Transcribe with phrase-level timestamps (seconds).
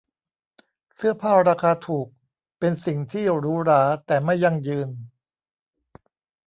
[0.95, 2.07] เสื้อผ้าราคาถูก
[2.59, 4.89] เป็นสิ่งที่หรูหราแต่ไม่ยั่งยืน